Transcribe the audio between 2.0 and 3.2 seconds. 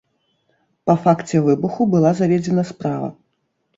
заведзена справа.